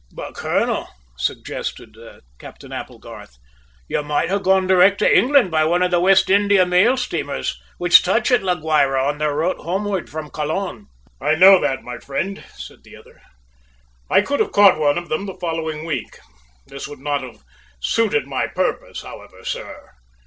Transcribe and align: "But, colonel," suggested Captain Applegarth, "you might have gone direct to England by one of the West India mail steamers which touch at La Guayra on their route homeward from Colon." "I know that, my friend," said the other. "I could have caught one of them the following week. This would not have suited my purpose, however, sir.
"But, 0.11 0.33
colonel," 0.33 0.87
suggested 1.15 1.95
Captain 2.39 2.71
Applegarth, 2.71 3.37
"you 3.87 4.01
might 4.01 4.29
have 4.29 4.41
gone 4.41 4.65
direct 4.65 4.97
to 4.97 5.15
England 5.15 5.51
by 5.51 5.63
one 5.63 5.83
of 5.83 5.91
the 5.91 5.99
West 5.99 6.27
India 6.31 6.65
mail 6.65 6.97
steamers 6.97 7.61
which 7.77 8.01
touch 8.01 8.31
at 8.31 8.41
La 8.41 8.55
Guayra 8.55 9.05
on 9.07 9.19
their 9.19 9.35
route 9.35 9.59
homeward 9.59 10.09
from 10.09 10.31
Colon." 10.31 10.87
"I 11.21 11.35
know 11.35 11.61
that, 11.61 11.83
my 11.83 11.99
friend," 11.99 12.43
said 12.55 12.83
the 12.83 12.95
other. 12.95 13.21
"I 14.09 14.21
could 14.21 14.39
have 14.39 14.51
caught 14.53 14.79
one 14.79 14.97
of 14.97 15.07
them 15.07 15.27
the 15.27 15.35
following 15.35 15.85
week. 15.85 16.17
This 16.65 16.87
would 16.87 16.97
not 16.99 17.21
have 17.21 17.43
suited 17.79 18.25
my 18.25 18.47
purpose, 18.47 19.03
however, 19.03 19.43
sir. 19.45 19.87